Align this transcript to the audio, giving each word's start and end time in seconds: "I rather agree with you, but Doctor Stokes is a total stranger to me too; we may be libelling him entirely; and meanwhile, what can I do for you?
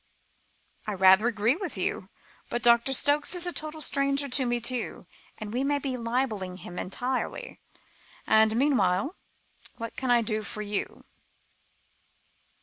"I 0.87 0.95
rather 0.95 1.27
agree 1.27 1.55
with 1.55 1.77
you, 1.77 2.09
but 2.49 2.63
Doctor 2.63 2.91
Stokes 2.91 3.35
is 3.35 3.45
a 3.45 3.53
total 3.53 3.81
stranger 3.81 4.27
to 4.29 4.47
me 4.47 4.59
too; 4.59 5.05
we 5.39 5.63
may 5.63 5.77
be 5.77 5.95
libelling 5.95 6.57
him 6.57 6.79
entirely; 6.79 7.59
and 8.25 8.55
meanwhile, 8.55 9.15
what 9.75 9.95
can 9.95 10.09
I 10.09 10.23
do 10.23 10.41
for 10.41 10.63
you? 10.63 11.05